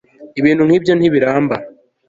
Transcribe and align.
ibintu 0.39 0.63
nkibyo 0.67 0.93
ntibiramba 0.95 1.55